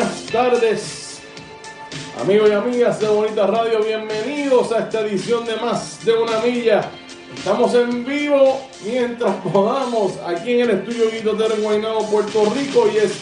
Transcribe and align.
buenas 0.00 0.26
tardes, 0.32 1.20
amigos 2.22 2.48
y 2.48 2.52
amigas 2.52 3.00
de 3.00 3.08
Bonita 3.08 3.46
Radio. 3.46 3.84
Bienvenidos 3.84 4.72
a 4.72 4.78
esta 4.78 5.00
edición 5.00 5.44
de 5.44 5.56
Más 5.56 6.02
de 6.06 6.14
una 6.14 6.38
Milla. 6.40 6.90
Estamos 7.36 7.74
en 7.74 8.06
vivo 8.06 8.62
mientras 8.82 9.34
podamos 9.52 10.14
aquí 10.26 10.52
en 10.52 10.60
el 10.60 10.70
estudio 10.70 11.10
Guido 11.10 11.36
en 11.54 11.62
Guaynabo, 11.62 12.06
Puerto 12.10 12.46
Rico. 12.56 12.88
Y 12.94 12.96
es 12.96 13.12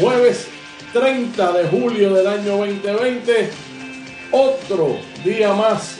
jueves 0.00 0.48
30 0.92 1.52
de 1.52 1.68
julio 1.68 2.12
del 2.14 2.26
año 2.26 2.56
2020. 2.56 3.50
Otro 4.32 4.96
día 5.24 5.52
más 5.52 5.98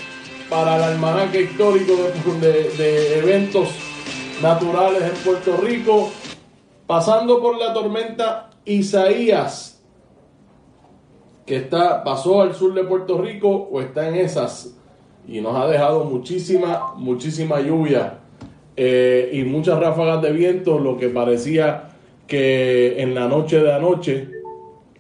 para 0.51 0.77
el 0.79 0.83
almanaque 0.83 1.43
histórico 1.43 1.97
de- 2.41 2.71
de 2.77 3.19
eventos 3.21 3.69
naturales 4.43 5.03
en 5.05 5.17
Puerto 5.23 5.57
Rico 5.59 6.11
pasando 6.89 7.41
por 7.41 7.57
la 7.57 7.73
tormenta 7.73 8.51
Isaías, 8.65 9.74
que 11.47 11.57
está, 11.57 12.03
pasó 12.05 12.43
al 12.43 12.55
sur 12.55 12.75
de 12.75 12.85
Puerto 12.85 13.21
Rico 13.21 13.69
o 13.71 13.81
está 13.81 14.09
en 14.09 14.17
esas 14.17 14.77
y 15.27 15.41
nos 15.41 15.57
ha 15.57 15.67
dejado 15.67 16.05
muchísima, 16.05 16.95
muchísima 16.97 17.61
lluvia 17.61 18.19
eh, 18.77 19.31
y 19.33 19.45
muchas 19.45 19.79
ráfagas 19.79 20.23
de 20.23 20.33
viento, 20.33 20.79
lo 20.79 20.97
que 20.97 21.09
parecía 21.09 21.91
que 22.27 23.01
en 23.03 23.15
la 23.15 23.29
noche 23.29 23.61
de 23.61 23.73
anoche, 23.73 24.29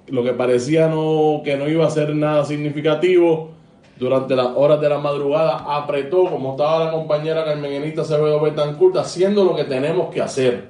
lo 0.09 0.23
que 0.23 0.33
parecía 0.33 0.89
no, 0.89 1.41
que 1.45 1.57
no 1.57 1.69
iba 1.69 1.87
a 1.87 1.91
ser 1.91 2.15
nada 2.15 2.45
significativo, 2.45 3.51
durante 3.99 4.35
las 4.35 4.49
horas 4.57 4.81
de 4.81 4.89
la 4.89 4.99
madrugada 4.99 5.77
apretó, 5.77 6.29
como 6.29 6.53
estaba 6.53 6.87
la 6.87 6.91
compañera 6.91 7.45
Carmenita 7.45 8.03
Acevedo 8.03 8.41
Betancourt, 8.41 8.97
haciendo 8.97 9.45
lo 9.45 9.55
que 9.55 9.65
tenemos 9.65 10.13
que 10.13 10.21
hacer. 10.21 10.69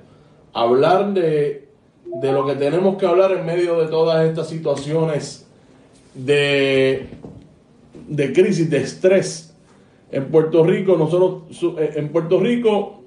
Hablar 0.52 1.12
de, 1.14 1.68
de 2.04 2.32
lo 2.32 2.46
que 2.46 2.54
tenemos 2.54 2.96
que 2.96 3.06
hablar 3.06 3.32
en 3.32 3.46
medio 3.46 3.80
de 3.80 3.86
todas 3.86 4.24
estas 4.26 4.48
situaciones 4.48 5.43
de, 6.14 7.06
de 8.08 8.32
crisis, 8.32 8.70
de 8.70 8.78
estrés. 8.78 9.54
En 10.10 10.26
Puerto 10.26 10.64
Rico, 10.64 10.96
nosotros 10.96 11.42
eh, 11.78 11.94
en 11.96 12.08
Puerto 12.10 12.38
Rico 12.38 13.02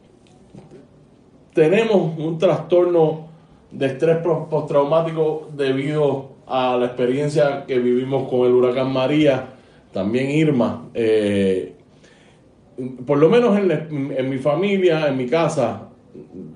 tenemos 1.53 2.17
un 2.17 2.37
trastorno 2.37 3.27
de 3.71 3.87
estrés 3.87 4.17
postraumático 4.17 5.49
debido 5.55 6.37
a 6.47 6.77
la 6.77 6.87
experiencia 6.87 7.65
que 7.65 7.79
vivimos 7.79 8.29
con 8.29 8.45
el 8.45 8.53
huracán 8.53 8.91
María, 8.91 9.47
también 9.91 10.29
Irma. 10.31 10.89
eh, 10.93 11.73
por 13.05 13.17
lo 13.17 13.29
menos 13.29 13.57
en, 13.57 14.13
en 14.15 14.29
mi 14.29 14.37
familia, 14.37 15.07
en 15.07 15.17
mi 15.17 15.25
casa, 15.25 15.89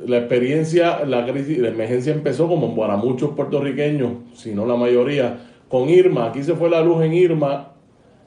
la 0.06 0.18
experiencia, 0.18 1.04
la 1.06 1.26
crisis, 1.26 1.58
la 1.58 1.70
emergencia 1.70 2.14
empezó 2.14 2.48
como 2.48 2.76
para 2.76 2.96
muchos 2.96 3.32
puertorriqueños, 3.32 4.12
si 4.36 4.54
no 4.54 4.66
la 4.66 4.76
mayoría, 4.76 5.51
con 5.72 5.90
Irma. 5.90 6.28
Aquí 6.28 6.44
se 6.44 6.54
fue 6.54 6.70
la 6.70 6.82
luz 6.82 7.02
en 7.02 7.14
Irma 7.14 7.72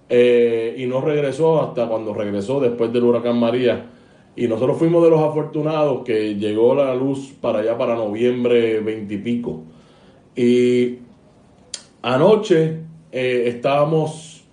eh, 0.08 0.74
y 0.78 0.86
no 0.86 1.02
regresó 1.02 1.62
hasta 1.62 1.86
cuando 1.86 2.14
regresó 2.14 2.58
después 2.58 2.92
del 2.92 3.04
huracán 3.04 3.38
María. 3.38 3.90
Y 4.34 4.48
nosotros 4.48 4.78
fuimos 4.78 5.04
de 5.04 5.10
los 5.10 5.20
afortunados 5.20 6.02
que 6.04 6.34
llegó 6.34 6.74
la 6.74 6.94
luz 6.94 7.32
para 7.40 7.60
allá 7.60 7.78
para 7.78 7.94
noviembre 7.94 8.80
veintipico. 8.80 9.60
Y 10.34 10.98
anoche 12.02 12.78
eh, 13.12 13.44
estábamos 13.46 14.44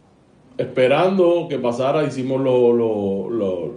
esperando 0.58 1.48
que 1.50 1.58
pasara, 1.58 2.04
hicimos 2.04 2.42
lo, 2.42 2.72
lo, 2.74 3.30
lo, 3.30 3.74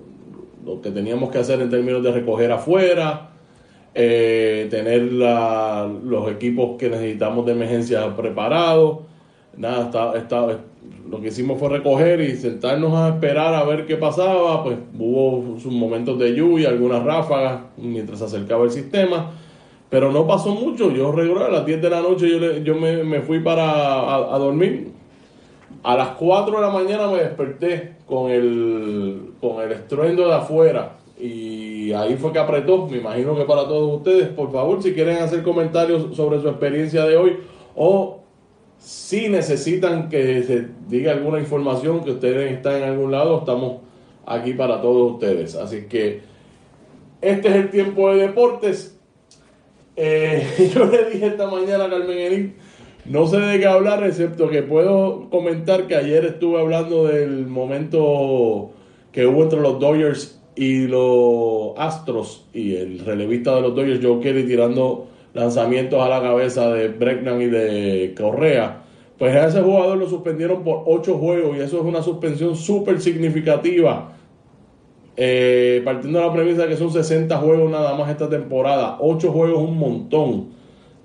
lo 0.67 0.83
que 0.83 0.91
teníamos 0.91 1.31
que 1.31 1.39
hacer 1.39 1.63
en 1.63 1.71
términos 1.71 2.03
de 2.03 2.13
recoger 2.13 2.53
afuera, 2.53 3.31
eh, 3.95 4.67
tener 4.71 5.13
la- 5.13 5.89
los 6.05 6.31
equipos 6.31 6.77
que 6.79 6.89
necesitamos 6.91 7.47
de 7.47 7.53
emergencia 7.53 8.15
preparados. 8.17 8.99
Nada, 9.57 9.85
está, 9.85 10.17
está- 10.19 10.59
lo 11.11 11.21
que 11.21 11.29
hicimos 11.29 11.59
fue 11.61 11.69
recoger 11.69 12.21
y 12.21 12.35
sentarnos 12.37 12.93
a 12.95 13.11
esperar 13.11 13.55
a 13.55 13.63
ver 13.65 13.87
qué 13.87 13.97
pasaba. 13.97 14.65
Pues 14.65 14.77
hubo 14.99 15.59
sus 15.61 15.73
momentos 15.73 16.19
de 16.19 16.35
lluvia, 16.35 16.71
algunas 16.71 17.03
ráfagas 17.05 17.61
mientras 17.77 18.19
se 18.19 18.25
acercaba 18.25 18.65
el 18.65 18.71
sistema. 18.71 19.31
Pero 19.91 20.11
no 20.11 20.27
pasó 20.27 20.55
mucho. 20.55 20.91
Yo 20.91 21.13
regular 21.13 21.45
a 21.51 21.53
las 21.53 21.67
10 21.67 21.81
de 21.81 21.91
la 21.91 22.01
noche 22.01 22.29
yo, 22.29 22.57
yo 22.59 22.75
me, 22.75 23.05
me 23.05 23.21
fui 23.21 23.39
para 23.41 23.65
a- 23.71 24.35
a 24.35 24.39
dormir. 24.39 24.89
A 25.85 25.97
las 25.97 26.09
4 26.11 26.57
de 26.57 26.63
la 26.63 26.71
mañana 26.71 27.07
me 27.09 27.19
desperté 27.19 27.93
con 28.07 28.31
el, 28.31 29.31
con 29.41 29.63
el 29.63 29.71
estruendo 29.73 30.27
de 30.27 30.35
afuera 30.35 30.97
y 31.25 31.93
ahí 31.95 32.17
fue 32.17 32.33
que 32.33 32.39
apretó. 32.39 32.87
Me 32.87 32.99
imagino 32.99 33.35
que 33.35 33.45
para 33.45 33.63
todos 33.63 33.97
ustedes, 33.97 34.29
por 34.29 34.53
favor, 34.53 34.83
si 34.83 34.93
quieren 34.93 35.17
hacer 35.19 35.43
comentarios 35.43 36.15
sobre 36.15 36.39
su 36.43 36.49
experiencia 36.49 37.07
de 37.07 37.17
hoy 37.17 37.39
o 37.75 38.21
si 38.77 39.31
necesitan 39.31 40.11
que 40.11 40.43
se 40.43 40.69
diga 40.87 41.13
alguna 41.13 41.39
información 41.41 42.05
que 42.05 42.11
ustedes 42.11 42.53
están 42.53 42.77
en 42.77 42.83
algún 42.83 43.11
lado, 43.11 43.39
estamos 43.39 43.79
aquí 44.27 44.53
para 44.53 44.83
todos 44.83 45.13
ustedes. 45.13 45.55
Así 45.55 45.87
que 45.89 46.21
este 47.23 47.49
es 47.49 47.55
el 47.55 47.71
tiempo 47.71 48.11
de 48.11 48.27
deportes. 48.27 49.01
Eh, 49.97 50.47
yo 50.75 50.85
le 50.85 51.11
dije 51.11 51.29
esta 51.29 51.47
mañana 51.47 51.87
a 51.87 51.91
Carmen 51.91 52.19
Enid, 52.19 52.51
no 53.07 53.27
sé 53.27 53.39
de 53.39 53.61
qué 53.61 53.67
hablar, 53.67 54.05
excepto 54.05 54.51
que 54.51 54.63
puedo 54.63 55.31
comentar 55.31 55.87
que 55.87 55.97
ayer 55.97 56.27
estuve 56.27 56.61
hablando 56.61 57.07
del 57.07 57.47
momento 57.47 58.73
que 59.11 59.27
hubo 59.27 59.43
entre 59.43 59.61
los 59.61 59.81
Dodgers 59.81 60.44
y 60.57 60.87
los 60.87 61.73
Astros 61.77 62.47
y 62.53 62.77
el 62.77 63.01
relevista 63.01 63.55
de 63.57 63.63
los 63.63 63.75
Dodgers, 63.75 64.01
Joe 64.03 64.21
Kelly, 64.21 64.45
tirando 64.45 65.07
lanzamientos 65.33 66.01
a 66.01 66.09
la 66.09 66.23
cabeza 66.23 66.73
de 66.73 66.89
Bregman 66.89 67.43
y 67.43 67.47
de 67.47 68.15
Correa. 68.17 68.83
Pues 69.19 69.35
a 69.35 69.49
ese 69.49 69.63
jugador 69.63 69.99
lo 69.99 70.09
suspendieron 70.09 70.65
por 70.65 70.83
ocho 70.87 71.19
juegos 71.19 71.57
y 71.57 71.61
eso 71.61 71.79
es 71.79 71.85
una 71.85 72.03
suspensión 72.03 72.57
súper 72.57 73.01
significativa. 73.01 74.13
Eh, 75.17 75.81
partiendo 75.85 76.19
de 76.19 76.27
la 76.27 76.33
premisa 76.33 76.67
que 76.67 76.77
son 76.77 76.91
60 76.91 77.37
juegos 77.39 77.71
nada 77.71 77.95
más 77.95 78.11
esta 78.11 78.29
temporada, 78.29 78.99
8 79.01 79.31
juegos 79.31 79.63
un 79.63 79.79
montón 79.79 80.49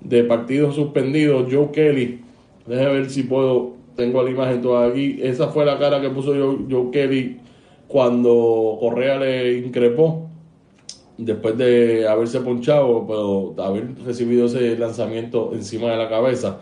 de 0.00 0.24
partidos 0.24 0.74
suspendidos. 0.74 1.46
Joe 1.52 1.70
Kelly, 1.72 2.20
déjame 2.66 2.92
ver 2.94 3.10
si 3.10 3.22
puedo 3.22 3.74
tengo 3.96 4.22
la 4.22 4.30
imagen 4.30 4.62
toda 4.62 4.88
aquí. 4.88 5.18
Esa 5.22 5.48
fue 5.48 5.64
la 5.64 5.78
cara 5.78 6.00
que 6.00 6.10
puso 6.10 6.32
Joe, 6.34 6.58
Joe 6.68 6.90
Kelly 6.90 7.38
cuando 7.90 8.76
Correa 8.78 9.18
le 9.18 9.58
increpó 9.58 10.28
después 11.18 11.58
de 11.58 12.06
haberse 12.08 12.40
ponchado, 12.40 13.04
pero 13.06 13.54
haber 13.62 13.88
recibido 14.06 14.46
ese 14.46 14.78
lanzamiento 14.78 15.50
encima 15.52 15.90
de 15.90 15.96
la 15.96 16.08
cabeza. 16.08 16.60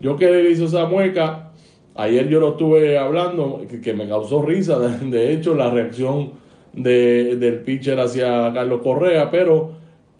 Yo 0.00 0.16
que 0.16 0.30
le 0.30 0.48
hizo 0.50 0.66
esa 0.66 0.86
mueca, 0.86 1.50
ayer 1.96 2.28
yo 2.28 2.38
lo 2.38 2.50
estuve 2.50 2.96
hablando, 2.96 3.62
que, 3.82 3.92
me 3.92 4.08
causó 4.08 4.40
risa, 4.42 4.78
de, 4.78 5.32
hecho, 5.32 5.56
la 5.56 5.68
reacción 5.70 6.30
de, 6.72 7.36
del 7.36 7.60
pitcher 7.62 7.98
hacia 7.98 8.52
Carlos 8.54 8.80
Correa, 8.80 9.32
pero 9.32 9.72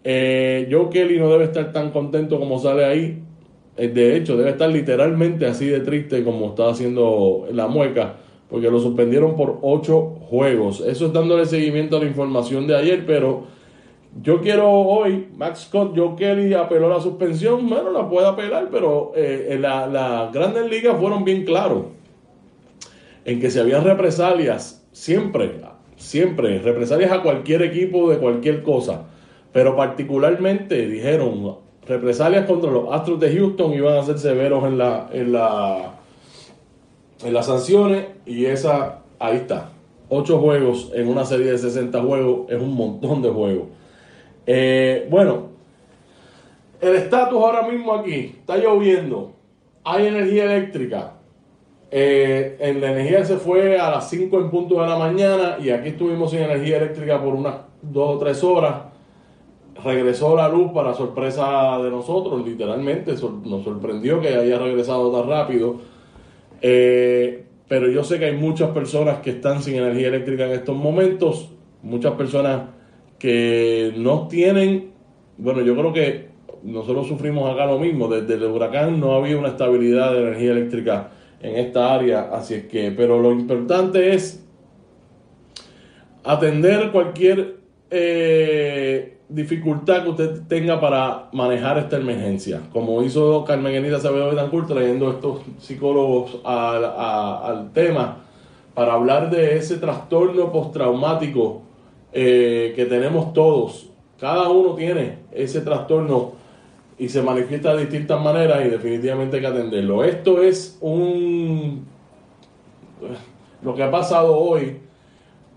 eh, 0.03 0.67
Joe 0.69 0.89
Kelly 0.89 1.19
no 1.19 1.31
debe 1.31 1.45
estar 1.45 1.71
tan 1.71 1.91
contento 1.91 2.37
como 2.37 2.59
sale 2.59 2.83
ahí. 2.83 3.23
Eh, 3.77 3.87
de 3.87 4.17
hecho, 4.17 4.35
debe 4.35 4.49
estar 4.49 4.69
literalmente 4.69 5.45
así 5.45 5.67
de 5.67 5.79
triste 5.79 6.21
como 6.25 6.49
está 6.49 6.69
haciendo 6.69 7.47
la 7.53 7.67
mueca, 7.67 8.17
porque 8.49 8.71
lo 8.71 8.79
suspendieron 8.79 9.35
por 9.35 9.59
ocho 9.61 10.17
juegos. 10.29 10.81
Eso 10.81 11.07
es 11.07 11.13
dándole 11.13 11.45
seguimiento 11.45 11.97
a 11.97 11.99
la 11.99 12.07
información 12.07 12.65
de 12.67 12.75
ayer, 12.75 13.05
pero 13.05 13.43
yo 14.21 14.41
quiero 14.41 14.69
hoy, 14.71 15.27
Max 15.37 15.67
Scott, 15.67 15.93
Joe 15.95 16.15
Kelly 16.15 16.53
apeló 16.53 16.89
la 16.89 16.99
suspensión, 16.99 17.69
bueno, 17.69 17.91
la 17.91 18.09
puede 18.09 18.27
apelar, 18.27 18.69
pero 18.71 19.11
eh, 19.15 19.57
las 19.59 19.91
la 19.91 20.31
grandes 20.33 20.69
ligas 20.69 20.97
fueron 20.99 21.23
bien 21.23 21.45
claros 21.45 21.83
en 23.25 23.39
que 23.39 23.51
si 23.51 23.59
había 23.59 23.79
represalias, 23.79 24.83
siempre, 24.91 25.61
siempre, 25.95 26.57
represalias 26.59 27.11
a 27.11 27.21
cualquier 27.21 27.61
equipo 27.61 28.09
de 28.09 28.17
cualquier 28.17 28.63
cosa, 28.63 29.03
pero 29.53 29.75
particularmente 29.75 30.87
dijeron, 30.87 31.57
represalias 31.87 32.47
contra 32.47 32.71
los 32.71 32.91
Astros 32.91 33.19
de 33.19 33.35
Houston 33.35 33.73
iban 33.73 33.97
a 33.97 34.03
ser 34.03 34.17
severos 34.17 34.63
en 34.63 34.79
la, 34.79 35.09
en 35.13 35.33
la, 35.33 35.98
en 37.23 37.33
las 37.33 37.47
sanciones 37.47 38.05
y 38.25 38.45
esa, 38.45 38.99
ahí 39.19 39.37
está, 39.37 39.71
ocho 40.09 40.39
juegos 40.39 40.91
en 40.93 41.07
una 41.07 41.25
serie 41.25 41.51
de 41.51 41.57
60 41.57 42.01
juegos 42.01 42.49
es 42.49 42.61
un 42.61 42.73
montón 42.73 43.21
de 43.21 43.29
juegos. 43.29 43.67
Eh, 44.45 45.07
bueno, 45.09 45.49
el 46.81 46.95
estatus 46.95 47.37
ahora 47.37 47.67
mismo 47.67 47.93
aquí, 47.93 48.35
está 48.39 48.57
lloviendo, 48.57 49.33
hay 49.83 50.07
energía 50.07 50.45
eléctrica. 50.45 51.13
Eh, 51.91 52.57
en 52.59 52.81
la 52.81 52.91
energía 52.91 53.25
se 53.25 53.37
fue 53.37 53.79
a 53.79 53.89
las 53.89 54.09
5 54.09 54.39
en 54.39 54.51
punto 54.51 54.79
de 54.79 54.87
la 54.87 54.97
mañana 54.97 55.57
y 55.59 55.71
aquí 55.71 55.89
estuvimos 55.89 56.29
sin 56.29 56.41
energía 56.41 56.77
eléctrica 56.77 57.21
por 57.21 57.33
unas 57.33 57.55
2 57.81 58.15
o 58.15 58.19
3 58.19 58.43
horas. 58.43 58.75
Regresó 59.83 60.35
la 60.35 60.49
luz 60.49 60.71
para 60.71 60.93
sorpresa 60.93 61.79
de 61.79 61.89
nosotros, 61.89 62.45
literalmente 62.45 63.13
nos 63.45 63.63
sorprendió 63.63 64.19
que 64.19 64.29
haya 64.29 64.59
regresado 64.59 65.11
tan 65.11 65.29
rápido. 65.29 65.77
Eh, 66.61 67.43
pero 67.67 67.89
yo 67.89 68.03
sé 68.03 68.19
que 68.19 68.25
hay 68.25 68.35
muchas 68.35 68.71
personas 68.71 69.19
que 69.19 69.29
están 69.31 69.61
sin 69.61 69.75
energía 69.75 70.07
eléctrica 70.07 70.45
en 70.45 70.53
estos 70.53 70.75
momentos, 70.75 71.49
muchas 71.83 72.13
personas 72.13 72.63
que 73.19 73.93
no 73.95 74.27
tienen, 74.27 74.91
bueno, 75.37 75.61
yo 75.61 75.75
creo 75.75 75.93
que 75.93 76.29
nosotros 76.63 77.07
sufrimos 77.07 77.51
acá 77.53 77.65
lo 77.65 77.79
mismo, 77.79 78.07
desde 78.07 78.33
el 78.33 78.43
huracán 78.51 78.99
no 78.99 79.13
había 79.13 79.37
una 79.37 79.49
estabilidad 79.49 80.13
de 80.13 80.21
energía 80.21 80.51
eléctrica 80.51 81.11
en 81.41 81.57
esta 81.57 81.93
área, 81.93 82.29
así 82.33 82.55
es 82.55 82.65
que, 82.65 82.91
pero 82.91 83.19
lo 83.19 83.31
importante 83.31 84.13
es 84.13 84.45
atender 86.23 86.91
cualquier 86.91 87.58
eh, 87.91 89.17
dificultad 89.29 90.03
que 90.03 90.09
usted 90.09 90.41
tenga 90.47 90.79
para 90.79 91.29
manejar 91.33 91.77
esta 91.77 91.97
emergencia, 91.97 92.61
como 92.71 93.01
hizo 93.03 93.43
Carmen 93.45 93.75
Enida 93.75 93.99
Sabedo 93.99 94.29
Betancourt 94.29 94.67
trayendo 94.67 95.11
estos 95.11 95.41
psicólogos 95.59 96.39
al, 96.43 96.85
al 96.85 97.71
tema 97.73 98.23
para 98.73 98.93
hablar 98.93 99.29
de 99.29 99.57
ese 99.57 99.77
trastorno 99.77 100.51
postraumático 100.51 101.63
eh, 102.13 102.73
que 102.75 102.85
tenemos 102.85 103.33
todos. 103.33 103.89
Cada 104.19 104.49
uno 104.49 104.73
tiene 104.75 105.19
ese 105.31 105.61
trastorno 105.61 106.33
y 106.97 107.09
se 107.09 107.21
manifiesta 107.21 107.73
de 107.73 107.81
distintas 107.81 108.21
maneras 108.21 108.65
y 108.65 108.69
definitivamente 108.69 109.37
hay 109.37 109.41
que 109.41 109.47
atenderlo. 109.47 110.03
Esto 110.03 110.41
es 110.41 110.77
un... 110.81 111.85
Lo 113.61 113.75
que 113.75 113.83
ha 113.83 113.91
pasado 113.91 114.37
hoy 114.37 114.79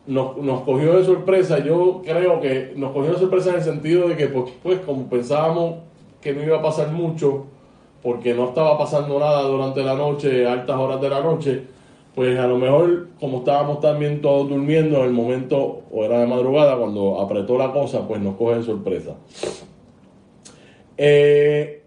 nos, 0.07 0.37
nos 0.37 0.63
cogió 0.63 0.97
de 0.97 1.05
sorpresa. 1.05 1.59
Yo 1.59 2.03
creo 2.05 2.41
que 2.41 2.73
nos 2.77 2.93
cogió 2.93 3.13
de 3.13 3.19
sorpresa 3.19 3.51
en 3.51 3.57
el 3.57 3.63
sentido 3.63 4.09
de 4.09 4.17
que, 4.17 4.27
pues, 4.27 4.53
pues 4.63 4.81
como 4.81 5.09
pensábamos 5.09 5.77
que 6.21 6.33
no 6.33 6.43
iba 6.43 6.59
a 6.59 6.63
pasar 6.63 6.91
mucho, 6.93 7.47
porque 8.03 8.35
no 8.35 8.49
estaba 8.49 8.79
pasando 8.79 9.19
nada 9.19 9.43
durante 9.43 9.83
la 9.83 9.95
noche, 9.95 10.47
altas 10.47 10.77
horas 10.77 11.01
de 11.01 11.09
la 11.09 11.21
noche, 11.21 11.63
pues 12.15 12.39
a 12.39 12.47
lo 12.47 12.59
mejor 12.59 13.09
como 13.19 13.39
estábamos 13.39 13.81
también 13.81 14.21
todos 14.21 14.49
durmiendo 14.49 14.99
en 14.99 15.05
el 15.05 15.13
momento, 15.13 15.83
o 15.91 16.05
era 16.05 16.21
de 16.21 16.27
madrugada, 16.27 16.77
cuando 16.77 17.21
apretó 17.21 17.57
la 17.57 17.73
cosa, 17.73 18.07
pues 18.07 18.21
nos 18.21 18.37
coge 18.37 18.57
de 18.57 18.63
sorpresa. 18.65 19.17
Eh, 20.97 21.83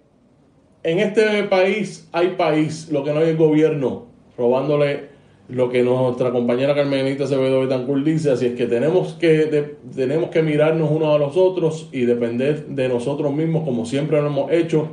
en 0.84 1.00
este 1.00 1.44
país 1.44 2.08
hay 2.12 2.30
país, 2.30 2.90
lo 2.90 3.04
que 3.04 3.14
no 3.14 3.20
hay 3.20 3.30
es 3.30 3.38
gobierno, 3.38 4.06
robándole 4.38 5.15
lo 5.48 5.70
que 5.70 5.84
nuestra 5.84 6.32
compañera 6.32 6.74
Carmenita 6.74 7.26
Acevedo 7.26 7.62
Betancourt 7.62 8.04
dice, 8.04 8.32
así 8.32 8.48
es 8.48 8.56
que 8.56 8.66
tenemos 8.66 9.14
que, 9.14 9.76
tenemos 9.96 10.30
que 10.30 10.42
mirarnos 10.42 10.90
unos 10.90 11.16
a 11.16 11.20
los 11.20 11.38
otros 11.38 11.90
y 11.92 12.02
depender 12.02 12.66
de 12.68 12.90
nosotros 12.90 13.34
mismos 13.34 13.64
como 13.64 13.86
siempre 13.86 14.20
lo 14.22 14.28
hemos 14.28 14.52
hecho 14.52 14.90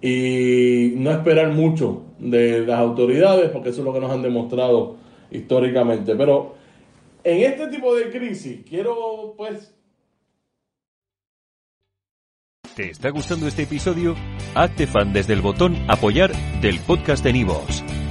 y 0.00 0.94
no 0.96 1.10
esperar 1.10 1.52
mucho 1.52 2.04
de 2.18 2.66
las 2.66 2.78
autoridades, 2.78 3.50
porque 3.50 3.70
eso 3.70 3.80
es 3.80 3.84
lo 3.84 3.92
que 3.92 4.00
nos 4.00 4.10
han 4.10 4.22
demostrado 4.22 4.96
históricamente. 5.30 6.14
Pero 6.16 6.54
en 7.24 7.42
este 7.42 7.68
tipo 7.68 7.94
de 7.94 8.10
crisis, 8.10 8.60
quiero 8.68 9.34
pues... 9.36 9.72
¿Te 12.74 12.90
está 12.90 13.08
gustando 13.10 13.46
este 13.46 13.62
episodio? 13.62 14.14
Hazte 14.54 14.86
fan 14.86 15.12
desde 15.12 15.32
el 15.32 15.40
botón 15.40 15.76
apoyar 15.88 16.32
del 16.60 16.78
podcast 16.80 17.24
de 17.24 17.32
Nivos. 17.32 17.82